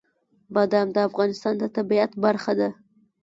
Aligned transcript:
بادام 0.53 0.87
د 0.95 0.97
افغانستان 1.09 1.53
د 1.59 1.63
طبیعت 1.75 2.11
برخه 2.23 2.53
ده. 2.59 2.69